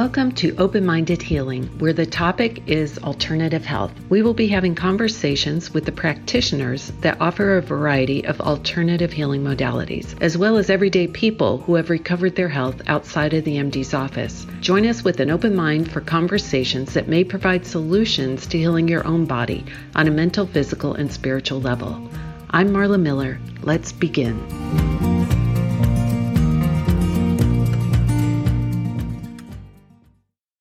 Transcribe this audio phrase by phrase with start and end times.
[0.00, 3.92] Welcome to Open Minded Healing, where the topic is alternative health.
[4.08, 9.44] We will be having conversations with the practitioners that offer a variety of alternative healing
[9.44, 13.92] modalities, as well as everyday people who have recovered their health outside of the MD's
[13.92, 14.46] office.
[14.62, 19.06] Join us with an open mind for conversations that may provide solutions to healing your
[19.06, 22.08] own body on a mental, physical, and spiritual level.
[22.48, 23.38] I'm Marla Miller.
[23.60, 25.09] Let's begin.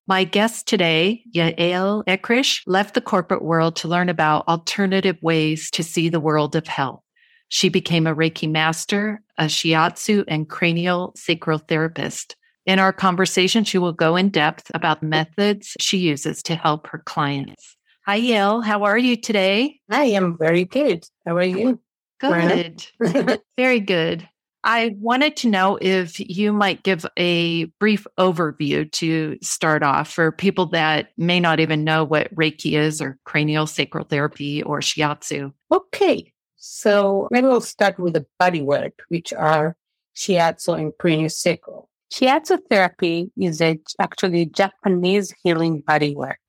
[0.10, 5.84] My guest today, Yael Acrich, left the corporate world to learn about alternative ways to
[5.84, 7.04] see the world of health.
[7.50, 12.36] She became a Reiki master, a shiatsu and cranial sacral therapist.
[12.66, 17.04] In our conversation, she will go in depth about methods she uses to help her
[17.06, 17.78] clients.
[18.08, 18.66] Hi, Yael.
[18.66, 19.80] How are you today?
[19.92, 21.06] I am very good.
[21.28, 21.80] How are you?
[22.20, 22.88] Good.
[23.58, 24.28] very good.
[24.64, 30.32] I wanted to know if you might give a brief overview to start off for
[30.32, 35.54] people that may not even know what Reiki is or cranial sacral therapy or shiatsu.
[35.72, 36.34] Okay.
[36.58, 39.78] So maybe we'll start with the body work, which are
[40.16, 41.90] shiatsu and cranial sacral.
[42.12, 46.40] Shiatsu therapy is a, actually Japanese healing body work.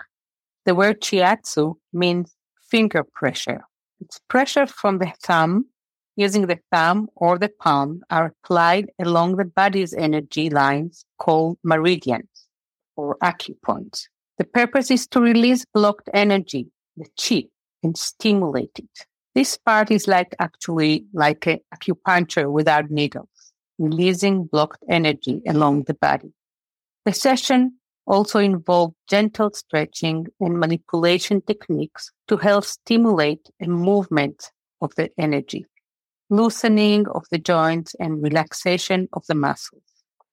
[0.64, 2.34] The word shiatsu means
[2.70, 3.62] finger pressure.
[4.00, 5.66] It's pressure from the thumb
[6.20, 12.46] using the thumb or the palm are applied along the body's energy lines called meridians
[12.94, 14.02] or acupoints.
[14.36, 16.66] The purpose is to release blocked energy,
[16.98, 17.44] the chi,
[17.82, 19.06] and stimulate it.
[19.34, 25.94] This part is like actually like an acupuncture without needles, releasing blocked energy along the
[25.94, 26.34] body.
[27.06, 34.50] The session also involved gentle stretching and manipulation techniques to help stimulate a movement
[34.82, 35.64] of the energy
[36.30, 39.82] loosening of the joints and relaxation of the muscles.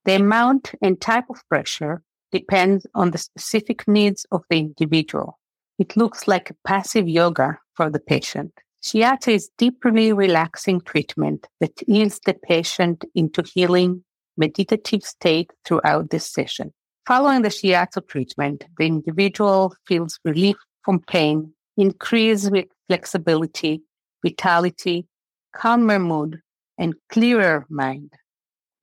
[0.05, 5.37] The amount and type of pressure depends on the specific needs of the individual.
[5.79, 8.53] It looks like a passive yoga for the patient.
[8.83, 14.03] Shiatsu is deeply relaxing treatment that eases the patient into healing
[14.37, 16.71] meditative state throughout this session.
[17.07, 22.51] Following the shiatsu treatment, the individual feels relief from pain, increased
[22.87, 23.81] flexibility,
[24.23, 25.05] vitality,
[25.57, 26.39] calmer mood,
[26.77, 28.13] and clearer mind.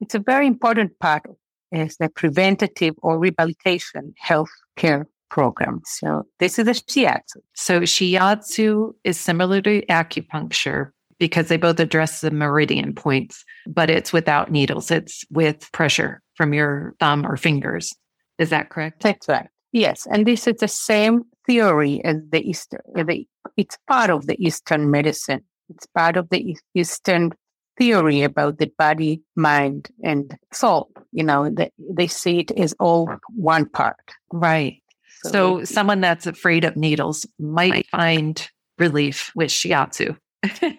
[0.00, 1.36] It's a very important part of
[1.72, 5.80] the preventative or rehabilitation health care program.
[5.84, 7.38] So this is a shiatsu.
[7.54, 14.12] So shiatsu is similar to acupuncture because they both address the meridian points, but it's
[14.12, 14.90] without needles.
[14.90, 17.94] It's with pressure from your thumb or fingers.
[18.38, 19.02] Is that correct?
[19.02, 19.46] That's right.
[19.72, 22.80] Yes, and this is the same theory as the Eastern.
[22.94, 23.26] The,
[23.56, 27.32] it's part of the Eastern medicine it's part of the Eastern
[27.78, 30.90] theory about the body, mind, and soul.
[31.12, 33.96] You know, they, they see it as all one part.
[34.32, 34.82] Right.
[35.22, 38.48] So, so someone that's afraid of needles might find
[38.78, 40.16] relief with shiatsu.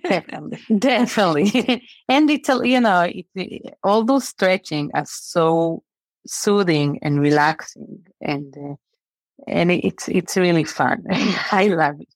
[0.03, 5.81] definitely, definitely, and it's you know it, all those stretching are so
[6.27, 8.75] soothing and relaxing, and uh,
[9.47, 11.03] and it's it's really fun.
[11.09, 12.14] I love it.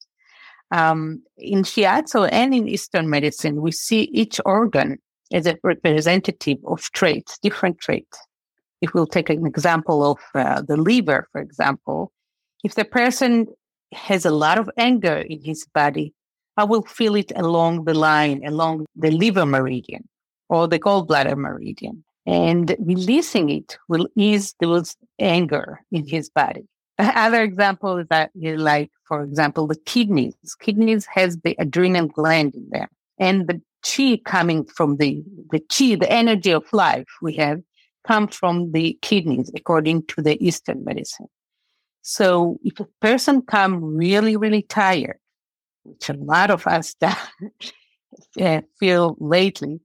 [0.72, 5.00] Um, in shiatsu and in Eastern medicine, we see each organ
[5.32, 8.20] as a representative of traits, different traits.
[8.82, 12.12] If we'll take an example of uh, the liver, for example,
[12.64, 13.48] if the person
[13.94, 16.14] has a lot of anger in his body,
[16.58, 20.08] I will feel it along the line, along the liver meridian
[20.50, 22.04] or the gallbladder meridian.
[22.26, 26.68] And releasing it will ease those anger in his body.
[27.16, 30.36] Other example is that you like, for example, the kidneys.
[30.60, 35.96] Kidneys has the adrenal gland in there, and the chi coming from the, the chi,
[35.96, 37.62] the energy of life we have
[38.06, 41.28] come from the kidneys according to the Eastern medicine.
[42.02, 45.20] So if a person come really, really tired,
[45.84, 46.96] which a lot of us
[48.42, 49.80] uh, feel lately,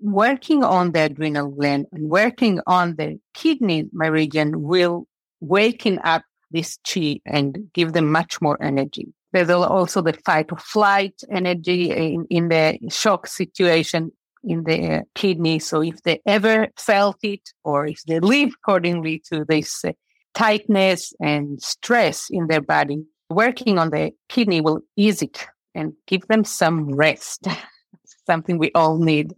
[0.00, 5.06] working on the adrenal gland and working on the kidney meridian will
[5.40, 9.12] waken up this chi and give them much more energy.
[9.32, 14.12] There's also the fight or flight energy in, in the shock situation
[14.44, 15.58] in the kidney.
[15.58, 19.92] So if they ever felt it or if they live accordingly to this uh,
[20.34, 26.26] tightness and stress in their body, working on the kidney will ease it and give
[26.28, 27.46] them some rest,
[28.26, 29.34] something we all need.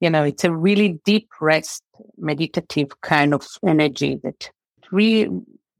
[0.00, 1.82] You know, it's a really deep rest,
[2.18, 4.50] meditative kind of energy that
[4.92, 5.28] really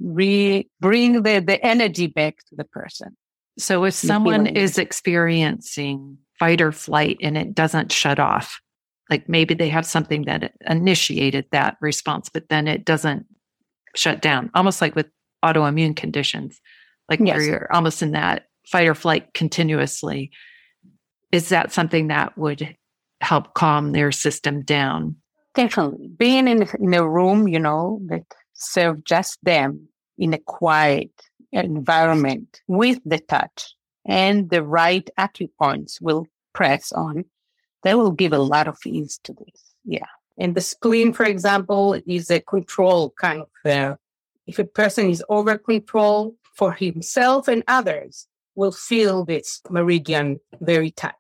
[0.04, 3.16] re bring the, the energy back to the person.
[3.58, 8.60] So if someone is experiencing fight or flight and it doesn't shut off,
[9.10, 13.26] like maybe they have something that initiated that response, but then it doesn't
[13.94, 15.06] shut down, almost like with
[15.44, 16.60] autoimmune conditions,
[17.08, 17.36] like yes.
[17.36, 20.30] where you're almost in that fight or flight continuously.
[21.30, 22.76] Is that something that would
[23.20, 25.16] help calm their system down?
[25.54, 26.08] Definitely.
[26.16, 28.24] Being in, in a room, you know, that
[28.54, 29.88] serve just them
[30.18, 31.10] in a quiet
[31.52, 33.74] environment with the touch
[34.06, 37.24] and the right acupoints will press on,
[37.82, 39.74] they will give a lot of ease to this.
[39.84, 40.06] Yeah.
[40.38, 43.96] And the spleen, for example, is a control kind of, uh,
[44.46, 48.26] if a person is over control for himself and others,
[48.56, 51.14] will feel this meridian very tight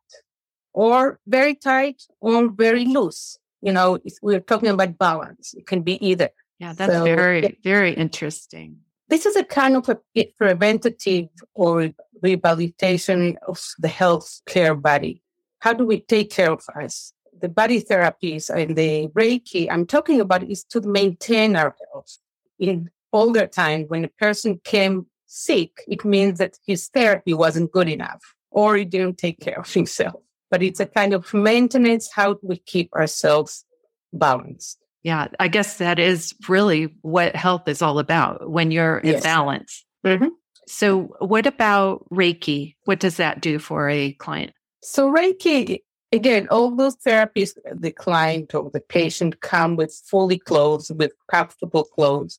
[0.72, 3.38] or very tight or very loose.
[3.60, 5.54] You know, we're talking about balance.
[5.54, 6.30] It can be either.
[6.58, 8.78] Yeah, that's so, very, very interesting.
[9.08, 11.90] This is a kind of a preventative or
[12.22, 15.22] rehabilitation of the health care body.
[15.60, 17.12] How do we take care of us?
[17.40, 22.18] The body therapies and the Reiki I'm talking about is to maintain our health.
[22.58, 27.88] In older time, when a person came sick, it means that his therapy wasn't good
[27.88, 30.20] enough or he didn't take care of himself.
[30.50, 32.10] But it's a kind of maintenance.
[32.12, 33.64] How we keep ourselves
[34.12, 34.83] balanced?
[35.04, 39.16] Yeah, I guess that is really what health is all about when you're yes.
[39.16, 39.84] in balance.
[40.04, 40.28] Mm-hmm.
[40.66, 42.74] So, what about Reiki?
[42.84, 44.54] What does that do for a client?
[44.82, 45.80] So, Reiki,
[46.10, 51.84] again, all those therapies, the client or the patient come with fully clothes, with comfortable
[51.84, 52.38] clothes.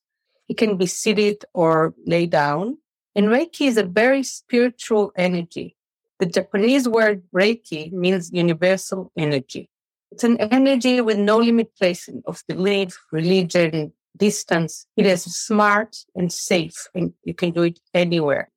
[0.50, 2.80] It can be seated or lay down.
[3.16, 5.76] And Reiki is a very spiritual energy.
[6.20, 9.70] The Japanese word Reiki means universal energy.
[10.16, 14.88] It's an energy with no limitation of belief, religion, distance.
[14.96, 18.50] It is smart and safe, and you can do it anywhere.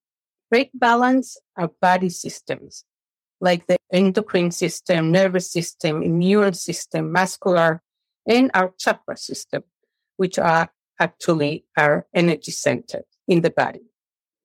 [0.53, 2.85] Break balance our body systems,
[3.41, 7.83] like the endocrine system, nervous system, immune system, muscular,
[8.25, 9.65] and our chakra system,
[10.17, 10.71] which are
[11.01, 13.83] actually our energy centers in the body.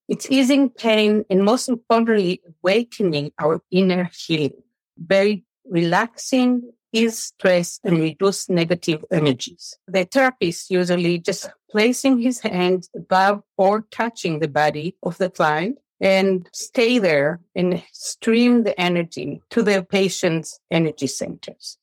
[0.10, 4.64] It's easing pain and most importantly, awakening our inner healing.
[4.98, 9.78] Very relaxing, ease stress and reduce negative energies.
[9.88, 15.80] The therapist usually just placing his hand above or touching the body of the client
[16.00, 21.78] and stay there and stream the energy to the patient's energy centers,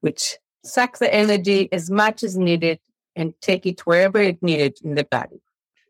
[0.00, 2.80] which suck the energy as much as needed
[3.14, 5.40] and take it wherever it needed in the body.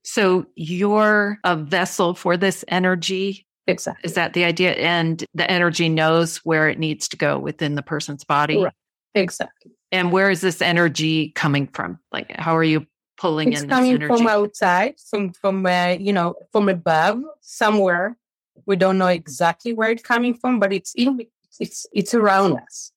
[0.05, 4.07] So you're a vessel for this energy Exactly.
[4.07, 4.73] Is that the idea?
[4.75, 8.63] And the energy knows where it needs to go within the person's body.
[8.63, 8.73] Right.
[9.15, 9.73] Exactly.
[9.93, 11.99] And where is this energy coming from?
[12.13, 12.87] Like, how are you
[13.17, 13.93] pulling in this energy?
[13.93, 18.17] it's coming from outside, from from uh, you know, from above, somewhere.
[18.67, 21.27] We don't know exactly where it's coming from, but it's in
[21.59, 22.93] it's it's around us.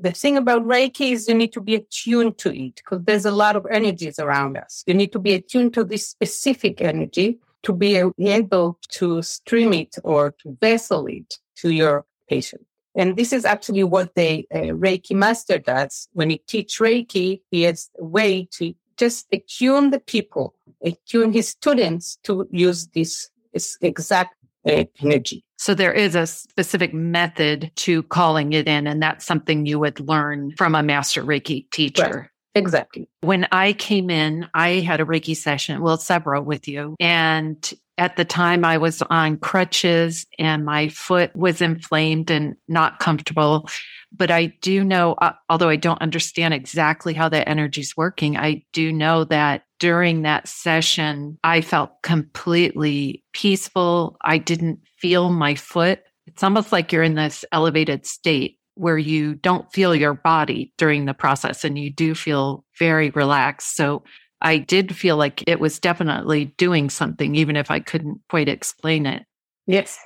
[0.00, 3.30] The thing about Reiki is you need to be attuned to it because there's a
[3.30, 4.84] lot of energies around us.
[4.86, 9.96] You need to be attuned to this specific energy to be able to stream it
[10.04, 12.62] or to vessel it to your patient.
[12.94, 16.08] And this is actually what the uh, Reiki master does.
[16.12, 20.54] When he teach Reiki, he has a way to just attune the people,
[20.84, 24.34] attune his students to use this, this exact
[24.68, 25.44] uh, energy.
[25.56, 30.00] So there is a specific method to calling it in, and that's something you would
[30.00, 32.31] learn from a master Reiki teacher.
[32.54, 33.08] Exactly.
[33.22, 36.96] When I came in, I had a Reiki session, well, several with you.
[37.00, 42.98] And at the time, I was on crutches and my foot was inflamed and not
[42.98, 43.68] comfortable.
[44.14, 48.36] But I do know, uh, although I don't understand exactly how that energy is working,
[48.36, 54.16] I do know that during that session, I felt completely peaceful.
[54.22, 56.00] I didn't feel my foot.
[56.26, 61.04] It's almost like you're in this elevated state where you don't feel your body during
[61.04, 63.76] the process and you do feel very relaxed.
[63.76, 64.02] So
[64.40, 69.06] I did feel like it was definitely doing something, even if I couldn't quite explain
[69.06, 69.24] it.
[69.66, 69.98] Yes.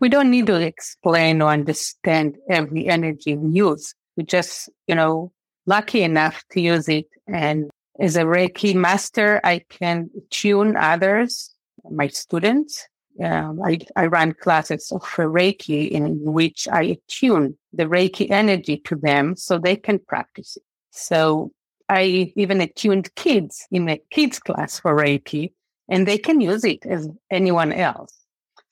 [0.00, 3.94] We don't need to explain or understand every energy we use.
[4.16, 5.32] We just, you know,
[5.66, 7.06] lucky enough to use it.
[7.26, 11.54] And as a Reiki master, I can tune others,
[11.90, 12.86] my students,
[13.22, 18.96] um, I, I run classes of Reiki in which I attune the Reiki energy to
[18.96, 20.62] them so they can practice it.
[20.90, 21.52] So
[21.88, 25.52] I even attuned kids in a kids class for Reiki
[25.88, 28.14] and they can use it as anyone else.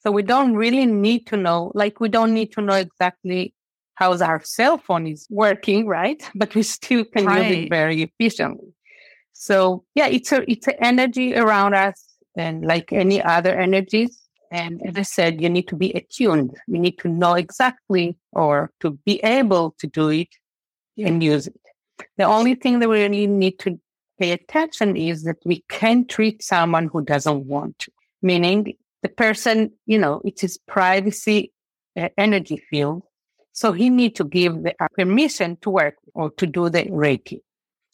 [0.00, 3.54] So we don't really need to know, like we don't need to know exactly
[3.96, 6.22] how our cell phone is working, right?
[6.34, 7.44] But we still can right.
[7.44, 8.72] use it very efficiently.
[9.32, 12.04] So yeah, it's a, it's an energy around us
[12.36, 16.56] and like any other energies and as I said, you need to be attuned.
[16.66, 20.28] You need to know exactly or to be able to do it
[20.96, 21.60] and use it.
[22.16, 23.78] The only thing that we really need to
[24.18, 29.72] pay attention is that we can treat someone who doesn't want to, meaning the person,
[29.86, 31.52] you know, it's his privacy
[31.96, 33.02] uh, energy field.
[33.52, 37.40] So he need to give the uh, permission to work or to do the Reiki.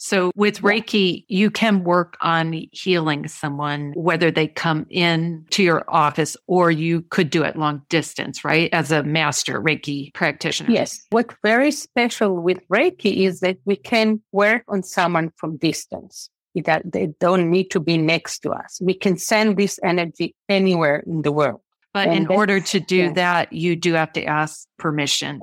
[0.04, 5.82] So with Reiki, you can work on healing someone, whether they come in to your
[5.88, 8.68] office or you could do it long distance, right?
[8.75, 10.70] As a master Reiki practitioner.
[10.70, 11.00] Yes.
[11.08, 16.28] What's very special with Reiki is that we can work on someone from distance.
[16.54, 18.78] That they don't need to be next to us.
[18.82, 21.62] We can send this energy anywhere in the world.
[21.94, 25.40] But and in order to do that, you do have to ask permission,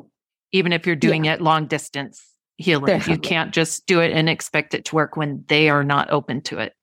[0.52, 1.34] even if you're doing yeah.
[1.34, 2.31] it long distance
[2.62, 2.86] healing.
[2.86, 3.14] Definitely.
[3.14, 6.42] You can't just do it and expect it to work when they are not open
[6.44, 6.74] to it.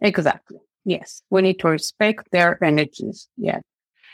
[0.00, 0.58] Exactly.
[0.84, 1.22] Yes.
[1.30, 3.28] We need to respect their energies.
[3.36, 3.60] Yeah.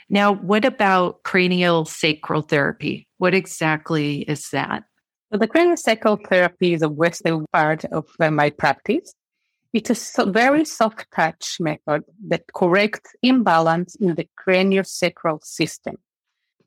[0.08, 3.08] Now, what about cranial sacral therapy?
[3.18, 4.84] What exactly is that?
[5.30, 9.12] So the cranial sacral therapy is a western part of my practice.
[9.75, 15.96] It's a very soft touch method that corrects imbalance in the cranial sacral system.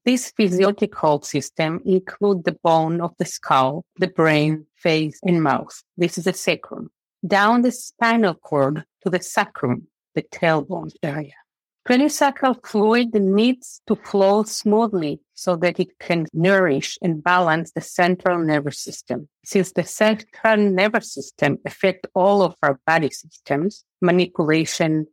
[0.03, 5.83] This physiological system includes the bone of the skull, the brain, face, and mouth.
[5.95, 6.89] This is the sacrum.
[7.25, 11.33] Down the spinal cord to the sacrum, the tailbone area.
[11.87, 18.39] Craniosacral fluid needs to flow smoothly so that it can nourish and balance the central
[18.39, 19.27] nervous system.
[19.45, 25.05] Since the central nervous system affects all of our body systems, manipulation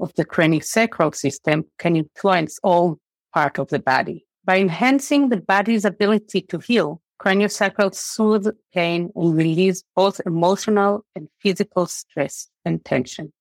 [0.00, 2.98] of the craniosacral system can influence all
[3.32, 4.26] part of the body.
[4.44, 11.28] By enhancing the body's ability to heal, craniosacral soothe pain and release both emotional and
[11.40, 13.32] physical stress and tension.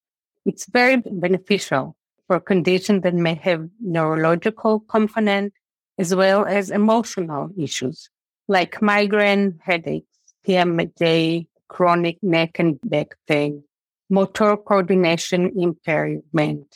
[0.46, 1.96] It's very beneficial
[2.28, 5.54] for conditions that may have neurological component
[5.98, 8.10] as well as emotional issues
[8.48, 10.08] like migraine, headaches,
[10.46, 13.64] TMJ, chronic neck and back pain,
[14.10, 16.68] motor coordination impairment,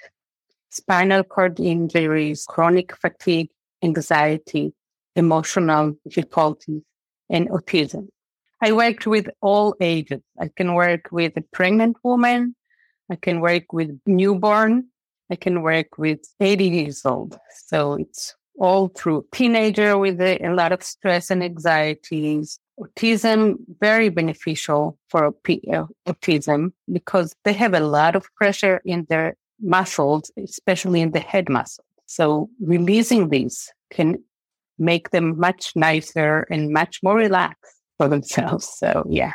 [0.69, 3.49] spinal cord injuries, chronic fatigue,
[3.89, 4.73] anxiety,
[5.15, 6.83] emotional difficulties,
[7.29, 8.07] and autism.
[8.61, 10.21] I worked with all ages.
[10.39, 12.55] I can work with a pregnant woman.
[13.09, 14.87] I can work with newborn.
[15.29, 17.37] I can work with 80 years old.
[17.67, 22.59] So it's all through teenager with a, a lot of stress and anxieties.
[22.79, 29.35] Autism, very beneficial for uh, autism because they have a lot of pressure in their
[29.59, 31.83] muscles, especially in the head muscle.
[32.05, 34.23] So releasing these can
[34.79, 38.69] make them much nicer and much more relaxed for themselves.
[38.77, 39.33] So, yeah.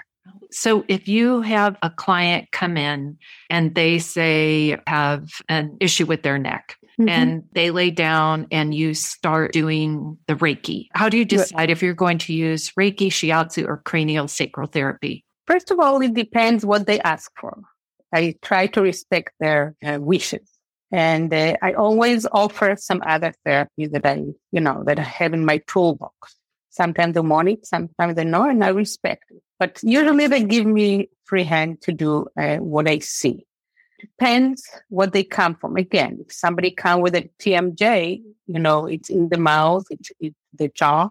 [0.50, 3.16] So, if you have a client come in
[3.48, 7.08] and they say have an issue with their neck mm-hmm.
[7.08, 11.82] and they lay down and you start doing the Reiki, how do you decide if
[11.82, 15.24] you're going to use Reiki, Shiatsu, or cranial sacral therapy?
[15.46, 17.58] First of all, it depends what they ask for.
[18.12, 20.51] I try to respect their uh, wishes.
[20.92, 25.32] And uh, I always offer some other therapy that I, you know, that I have
[25.32, 26.36] in my toolbox.
[26.68, 29.42] Sometimes they want it, sometimes they know, and I respect it.
[29.58, 33.46] But usually they give me free hand to do uh, what I see.
[34.00, 35.76] Depends what they come from.
[35.76, 40.36] Again, if somebody come with a TMJ, you know, it's in the mouth, it's, it's
[40.54, 41.08] the jaw.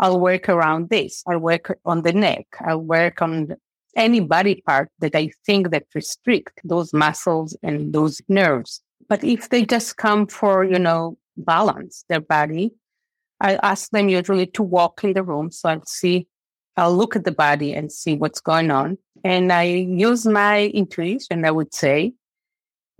[0.00, 1.22] I'll work around this.
[1.28, 2.46] I'll work on the neck.
[2.60, 3.54] I'll work on
[3.94, 8.80] any body part that I think that restrict those muscles and those nerves.
[9.12, 12.72] But if they just come for, you know, balance their body,
[13.42, 15.50] I ask them usually to walk in the room.
[15.50, 16.26] So I'll see,
[16.78, 18.96] I'll look at the body and see what's going on.
[19.22, 22.14] And I use my intuition, I would say,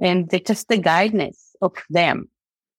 [0.02, 2.28] and just the guidance of them.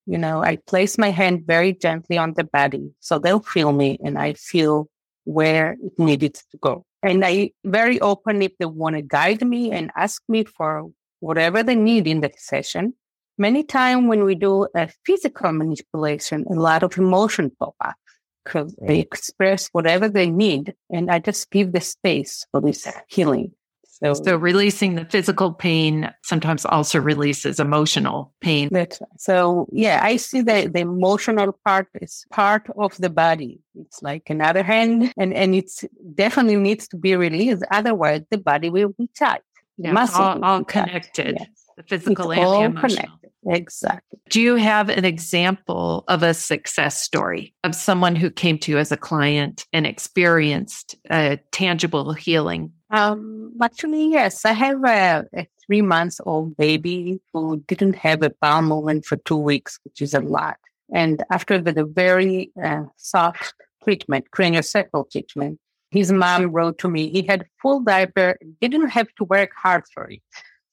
[0.05, 3.97] You know, I place my hand very gently on the body so they'll feel me
[4.05, 4.89] and I feel
[5.23, 6.85] where it needed to go.
[7.01, 11.63] And I very open if they want to guide me and ask me for whatever
[11.63, 12.93] they need in the session.
[13.37, 17.95] Many times when we do a physical manipulation, a lot of emotion pop up
[18.43, 20.75] because they express whatever they need.
[20.91, 23.51] And I just give the space for this healing.
[23.85, 28.67] So, so releasing the physical pain sometimes also releases emotional pain.
[28.71, 28.97] Right.
[29.17, 33.61] So yeah, I see that the emotional part is part of the body.
[33.75, 35.85] It's like another hand and, and it's
[36.15, 37.63] definitely needs to be released.
[37.71, 39.41] Otherwise the body will be tight.
[39.77, 41.37] Yeah, all, all connected.
[41.39, 41.49] Yes.
[41.77, 42.97] The physical it's and the emotional.
[42.97, 43.22] Connected.
[43.45, 44.19] Exactly.
[44.29, 48.77] Do you have an example of a success story of someone who came to you
[48.77, 52.71] as a client and experienced a tangible healing?
[52.89, 54.45] Um, actually, yes.
[54.45, 59.17] I have a, a three months old baby who didn't have a bowel movement for
[59.17, 60.57] two weeks, which is a lot.
[60.93, 65.59] And after the, the very uh, soft treatment, craniosacral treatment,
[65.91, 70.09] his mom wrote to me, he had full diaper, didn't have to work hard for
[70.09, 70.21] it.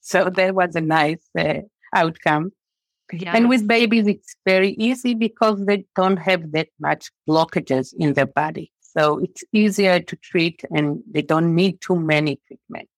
[0.01, 1.61] So that was a nice uh,
[1.95, 2.53] outcome.
[3.13, 3.35] Yes.
[3.35, 8.27] And with babies, it's very easy because they don't have that much blockages in their
[8.27, 8.73] body.
[8.81, 12.91] So it's easier to treat and they don't need too many treatments.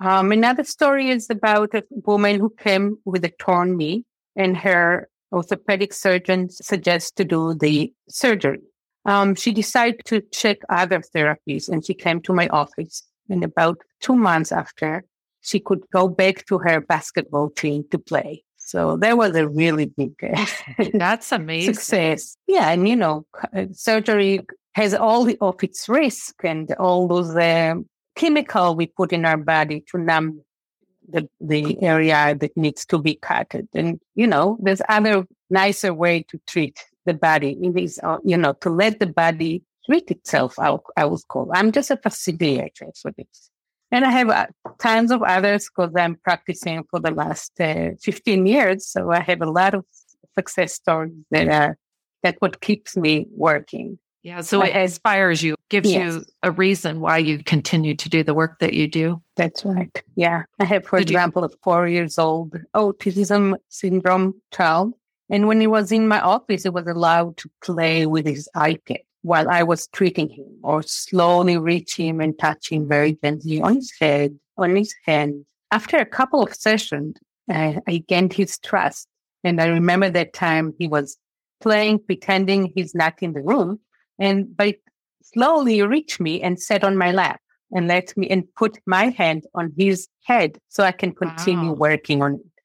[0.00, 4.04] Um, another story is about a woman who came with a torn knee
[4.36, 8.60] and her orthopedic surgeon suggests to do the surgery.
[9.06, 13.02] Um, she decided to check other therapies and she came to my office.
[13.28, 15.04] And about two months after,
[15.40, 18.44] she could go back to her basketball team to play.
[18.66, 20.14] So that was a really big
[20.94, 21.74] That's amazing.
[21.74, 22.36] success.
[22.46, 22.70] Yeah.
[22.70, 23.26] And, you know,
[23.72, 24.40] surgery
[24.74, 27.74] has all the, of its risk and all those uh,
[28.16, 30.40] chemical we put in our body to numb
[31.08, 33.54] the, the area that needs to be cut.
[33.74, 37.58] And, you know, there's other nicer way to treat the body.
[37.62, 41.50] It is, uh, you know, to let the body treat itself, I, I was call.
[41.54, 43.50] I'm just a facilitator for this.
[43.94, 44.46] And I have uh,
[44.80, 48.88] tons of others because I'm practicing for the last uh, 15 years.
[48.88, 49.84] So I have a lot of
[50.36, 51.78] success stories that are,
[52.24, 54.00] that what keeps me working.
[54.24, 54.40] Yeah.
[54.40, 56.14] So it inspires you, gives yes.
[56.14, 59.22] you a reason why you continue to do the work that you do.
[59.36, 60.02] That's right.
[60.16, 60.42] Yeah.
[60.58, 64.94] I have, for Did example, you- a four years old autism syndrome child.
[65.30, 69.04] And when he was in my office, he was allowed to play with his iPad
[69.24, 73.76] while I was treating him or slowly reach him and touch him very gently on
[73.76, 75.46] his head, on his hand.
[75.70, 77.16] After a couple of sessions,
[77.48, 79.08] I, I gained his trust.
[79.42, 81.16] And I remember that time he was
[81.62, 83.80] playing, pretending he's not in the room.
[84.18, 84.76] And by
[85.22, 87.40] slowly reached me and sat on my lap
[87.72, 91.76] and let me and put my hand on his head so I can continue wow.
[91.76, 92.62] working on it.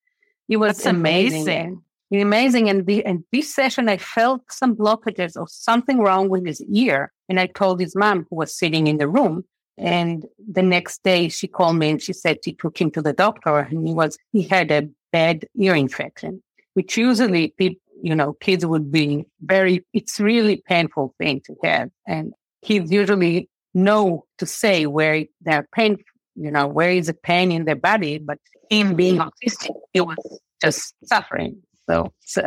[0.49, 1.43] It was That's amazing.
[1.43, 1.83] amazing.
[2.11, 2.69] Amazing.
[2.69, 7.11] And, the, and this session, I felt some blockages or something wrong with his ear.
[7.27, 9.45] And I told his mom who was sitting in the room.
[9.77, 13.13] And the next day she called me and she said she took him to the
[13.13, 18.33] doctor and he was, he had a bad ear infection, which usually people, you know,
[18.33, 21.89] kids would be very, it's really painful thing to have.
[22.07, 25.97] And kids usually know to say where they're pain,
[26.35, 30.17] you know, where is the pain in their body, but him being autistic, he was
[30.61, 31.61] just suffering.
[31.89, 32.41] So, so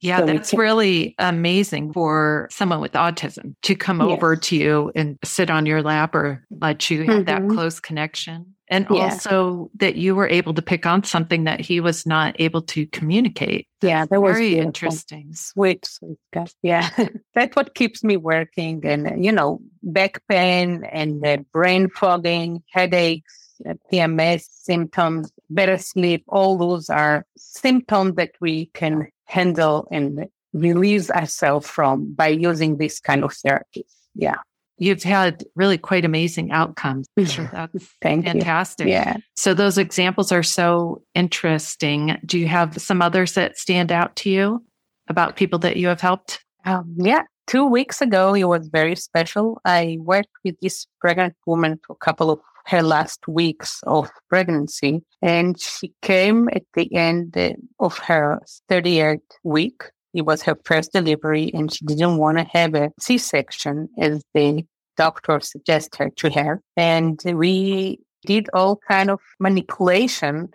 [0.00, 4.10] yeah, so that's really amazing for someone with autism to come yes.
[4.10, 7.48] over to you and sit on your lap or let you have mm-hmm.
[7.48, 8.54] that close connection.
[8.68, 9.04] And yeah.
[9.04, 12.86] also that you were able to pick on something that he was not able to
[12.88, 13.68] communicate.
[13.80, 14.66] Yeah, that was very beautiful.
[14.66, 15.28] interesting.
[15.32, 16.18] Sweet, sweet.
[16.62, 16.90] Yeah,
[17.34, 18.84] that's what keeps me working.
[18.84, 23.45] And, you know, back pain and uh, brain fogging, headaches,
[23.92, 31.68] PMS symptoms, better sleep, all those are symptoms that we can handle and release ourselves
[31.68, 33.84] from by using this kind of therapy.
[34.14, 34.36] Yeah
[34.78, 37.06] you've had really quite amazing outcomes.
[37.16, 38.86] That's fantastic.
[38.86, 38.92] You.
[38.92, 39.16] Yeah.
[39.34, 42.18] So those examples are so interesting.
[42.24, 44.64] Do you have some others that stand out to you
[45.08, 46.44] about people that you have helped?
[46.64, 47.22] Um, yeah.
[47.46, 49.60] Two weeks ago, it was very special.
[49.64, 55.02] I worked with this pregnant woman for a couple of her last weeks of pregnancy,
[55.22, 57.36] and she came at the end
[57.78, 59.84] of her 38th week
[60.16, 64.64] it was her first delivery and she didn't want to have a C-section as the
[64.96, 66.62] doctor suggested to her.
[66.76, 70.48] And we did all kind of manipulation,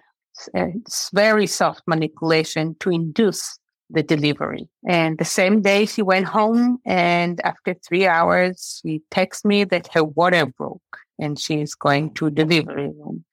[0.55, 3.59] it's very soft manipulation to induce
[3.91, 4.67] the delivery.
[4.87, 9.89] And the same day she went home and after three hours, she texted me that
[9.93, 10.81] her water broke
[11.21, 13.23] and she's going to delivery room.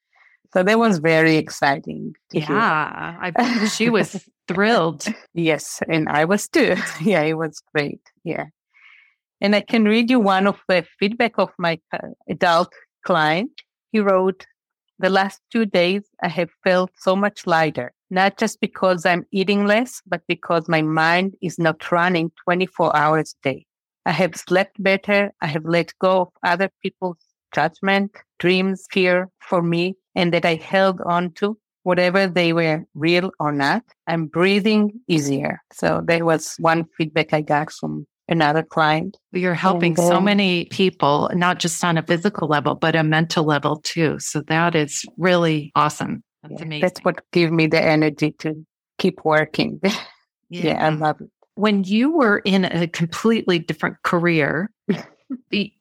[0.52, 2.14] So that was very exciting.
[2.32, 5.06] yeah, I she was thrilled.
[5.34, 6.76] Yes, and I was too.
[7.02, 8.00] yeah, it was great.
[8.24, 8.46] Yeah.
[9.40, 11.80] And I can read you one of the feedback of my
[12.28, 12.72] adult
[13.04, 13.50] client.
[13.92, 14.46] He wrote,
[14.98, 19.64] the last two days I have felt so much lighter, not just because I'm eating
[19.64, 23.66] less, but because my mind is not running 24 hours a day.
[24.06, 25.30] I have slept better.
[25.40, 27.18] I have let go of other people's
[27.54, 33.30] judgment, dreams, fear for me, and that I held on to whatever they were real
[33.40, 33.82] or not.
[34.06, 35.60] I'm breathing easier.
[35.72, 39.16] So that was one feedback I got from another client.
[39.32, 43.44] You're helping then, so many people, not just on a physical level, but a mental
[43.44, 44.18] level too.
[44.18, 46.22] So that is really awesome.
[46.42, 46.80] That's yeah, amazing.
[46.82, 48.66] That's what gave me the energy to
[48.98, 49.80] keep working.
[49.82, 49.92] yeah.
[50.50, 51.30] yeah, I love it.
[51.54, 54.70] When you were in a completely different career,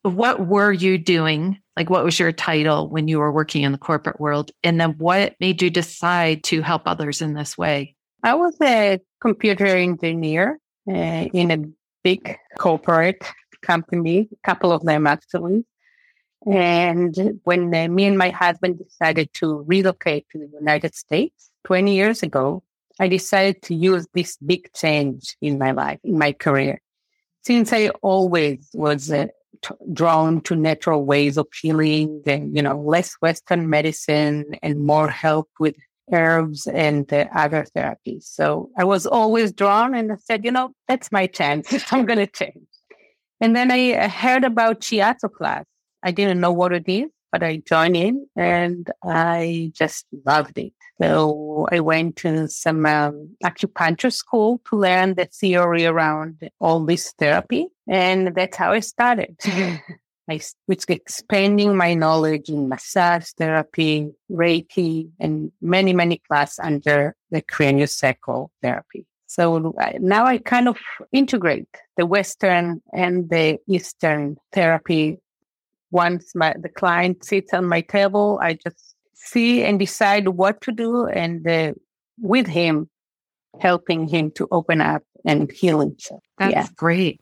[0.04, 1.60] what were you doing?
[1.76, 4.52] Like, what was your title when you were working in the corporate world?
[4.64, 7.96] And then what made you decide to help others in this way?
[8.24, 11.64] I was a computer engineer uh, in a
[12.04, 13.24] big corporate
[13.62, 15.66] company, a couple of them actually.
[16.46, 21.94] And when uh, me and my husband decided to relocate to the United States 20
[21.96, 22.64] years ago,
[23.00, 26.82] I decided to use this big change in my life, in my career.
[27.44, 29.28] Since I always was uh,
[29.62, 35.10] t- drawn to natural ways of healing and, you know, less Western medicine and more
[35.10, 35.76] help with
[36.12, 38.24] herbs and uh, other therapies.
[38.24, 41.68] So I was always drawn and I said, you know, that's my chance.
[41.92, 42.68] I'm going to change.
[43.40, 45.66] And then I heard about shiatsu class.
[46.04, 50.74] I didn't know what it is, but I joined in and I just loved it.
[51.00, 57.14] So I went to some um, acupuncture school to learn the theory around all this
[57.20, 57.68] therapy.
[57.88, 59.38] And that's how I started.
[60.30, 67.44] I was expanding my knowledge in massage therapy, Reiki, and many, many classes under the
[67.44, 69.06] craniosacral therapy.
[69.28, 70.78] So now I kind of
[71.12, 75.20] integrate the Western and the Eastern therapy.
[75.92, 80.72] Once my, the client sits on my table, I just see and decide what to
[80.72, 81.74] do and uh,
[82.20, 82.90] with him,
[83.60, 86.22] helping him to open up and heal himself.
[86.38, 86.68] That's yeah.
[86.76, 87.22] great.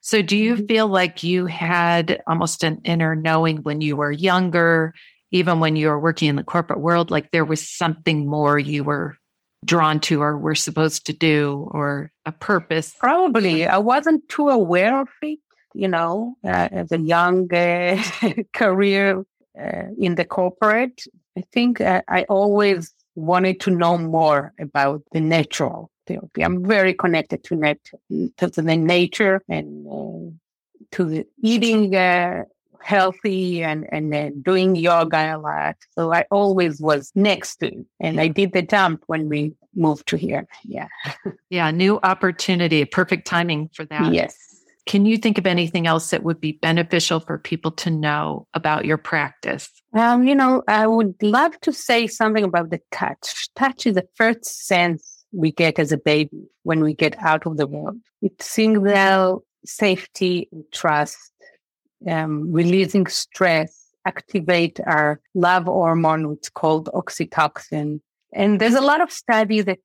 [0.00, 0.66] So do you mm-hmm.
[0.66, 4.94] feel like you had almost an inner knowing when you were younger,
[5.30, 8.84] even when you were working in the corporate world, like there was something more you
[8.84, 9.16] were
[9.64, 12.94] drawn to or were supposed to do or a purpose?
[13.00, 13.66] Probably.
[13.66, 15.40] I wasn't too aware of it,
[15.76, 18.02] you know, uh, as a young uh,
[18.52, 19.24] career
[19.60, 21.04] uh, in the corporate.
[21.36, 26.42] I think uh, I always wanted to know more about the natural therapy.
[26.42, 27.78] I'm very connected to, net,
[28.38, 30.32] to the nature and uh,
[30.92, 32.44] to the eating uh,
[32.80, 35.76] healthy and, and uh, doing yoga a lot.
[35.94, 37.84] So I always was next to.
[38.00, 40.46] And I did the jump when we moved to here.
[40.64, 40.88] Yeah.
[41.50, 41.70] yeah.
[41.70, 44.12] New opportunity, perfect timing for that.
[44.12, 44.55] Yes.
[44.86, 48.84] Can you think of anything else that would be beneficial for people to know about
[48.84, 49.68] your practice?
[49.92, 53.48] Um, you know, I would love to say something about the touch.
[53.56, 57.56] Touch is the first sense we get as a baby when we get out of
[57.56, 58.02] the womb.
[58.22, 61.18] It signals safety and trust,
[62.08, 68.00] um, releasing stress, activate our love hormone, which is called oxytocin.
[68.32, 69.78] And there's a lot of studies that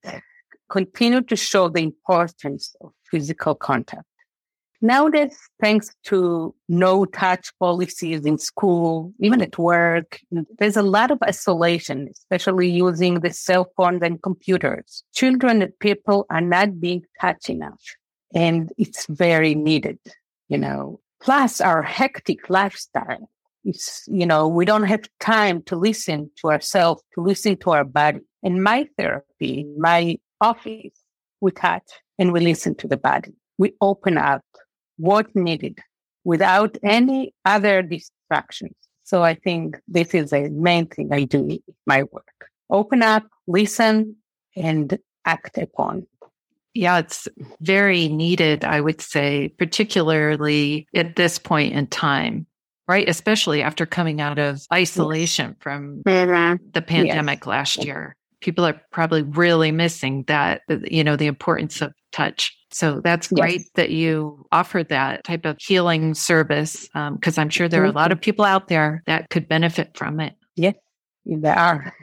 [0.70, 4.04] continue to show the importance of physical contact.
[4.84, 10.18] Nowadays, thanks to no touch policies in school, even at work,
[10.58, 15.04] there's a lot of isolation, especially using the cell phones and computers.
[15.14, 17.80] Children and people are not being touched enough.
[18.34, 20.00] And it's very needed,
[20.48, 20.98] you know.
[21.20, 23.30] Plus our hectic lifestyle.
[23.64, 27.84] It's, you know, we don't have time to listen to ourselves, to listen to our
[27.84, 28.18] body.
[28.42, 30.98] In my therapy, in my office,
[31.40, 33.32] we touch and we listen to the body.
[33.58, 34.42] We open up
[34.96, 35.78] what needed
[36.24, 38.74] without any other distractions.
[39.04, 42.26] So I think this is the main thing I do in my work.
[42.70, 44.16] Open up, listen,
[44.56, 46.06] and act upon.
[46.74, 47.28] Yeah, it's
[47.60, 52.46] very needed, I would say, particularly at this point in time,
[52.88, 53.06] right?
[53.08, 55.56] Especially after coming out of isolation yes.
[55.60, 56.64] from mm-hmm.
[56.72, 57.46] the pandemic yes.
[57.46, 58.16] last year.
[58.40, 62.56] People are probably really missing that, you know, the importance of touch.
[62.72, 63.70] So that's great yes.
[63.74, 67.92] that you offer that type of healing service because um, I'm sure there are a
[67.92, 70.34] lot of people out there that could benefit from it.
[70.56, 70.74] Yes,
[71.24, 71.94] there are.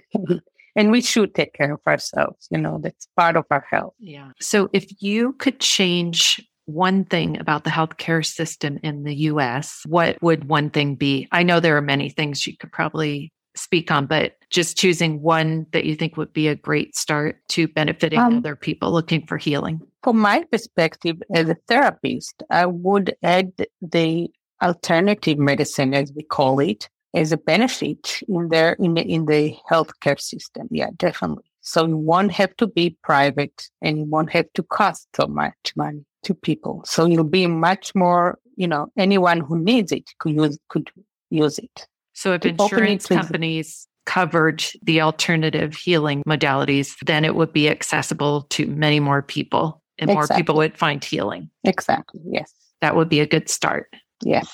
[0.76, 2.48] and we should take care of ourselves.
[2.52, 3.94] You know, that's part of our health.
[4.00, 4.32] Yeah.
[4.40, 10.22] So if you could change one thing about the healthcare system in the US, what
[10.22, 11.28] would one thing be?
[11.32, 15.66] I know there are many things you could probably speak on, but just choosing one
[15.74, 19.38] that you think would be a great start to benefiting um, other people looking for
[19.38, 19.82] healing?
[20.04, 24.30] From my perspective as a therapist, I would add the
[24.62, 29.56] alternative medicine, as we call it, as a benefit in there in the, in the
[29.70, 30.68] healthcare system.
[30.72, 31.44] Yeah, definitely.
[31.62, 35.74] So you won't have to be private and you won't have to cost so much
[35.76, 36.84] money to people.
[36.86, 40.90] So you'll be much more, you know, anyone who needs it could use could
[41.30, 41.88] use it.
[42.14, 48.66] So if insurance companies covered the alternative healing modalities, then it would be accessible to
[48.68, 50.36] many more people and exactly.
[50.36, 51.50] more people would find healing.
[51.64, 52.22] Exactly.
[52.26, 52.54] Yes.
[52.82, 53.94] That would be a good start.
[54.24, 54.50] Yes.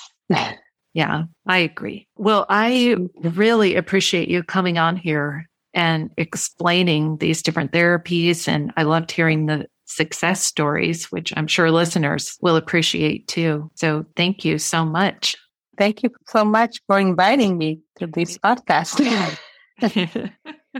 [0.94, 2.08] yeah, I agree.
[2.16, 8.48] Well, I really appreciate you coming on here and explaining these different therapies.
[8.48, 13.70] And I loved hearing the success stories, which I'm sure listeners will appreciate too.
[13.74, 15.36] So thank you so much.
[15.78, 18.98] Thank you so much for inviting me to this podcast.
[19.82, 20.32] it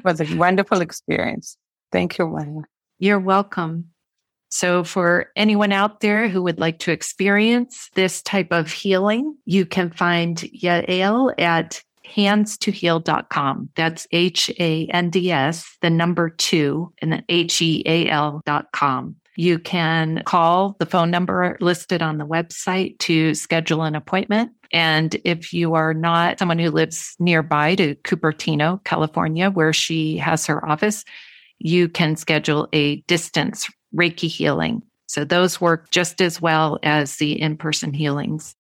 [0.05, 1.57] was a wonderful experience.
[1.93, 2.63] Thank you, Marla.
[2.99, 3.91] You're welcome.
[4.49, 9.67] So, for anyone out there who would like to experience this type of healing, you
[9.67, 13.71] can find Yael at hands2heal.com.
[13.75, 19.17] That's H A N D S, the number two, and then H E A L.com.
[19.39, 24.53] You can call the phone number listed on the website to schedule an appointment.
[24.73, 30.47] And if you are not someone who lives nearby to Cupertino, California, where she has
[30.47, 31.05] her office,
[31.59, 34.83] you can schedule a distance Reiki healing.
[35.07, 38.55] So those work just as well as the in person healings.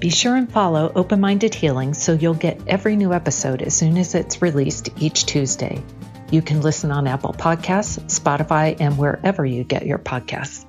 [0.00, 3.96] Be sure and follow Open Minded Healing so you'll get every new episode as soon
[3.96, 5.82] as it's released each Tuesday.
[6.30, 10.66] You can listen on Apple Podcasts, Spotify, and wherever you get your podcasts.